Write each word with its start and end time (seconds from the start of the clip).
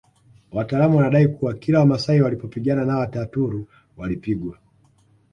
Wataalamu 0.51 0.97
wanadai 0.97 1.27
kuwa 1.27 1.53
kila 1.53 1.79
Wamasai 1.79 2.21
walipopigana 2.21 2.85
na 2.85 2.97
Wataturu 2.97 3.67
walipigwa 3.97 4.57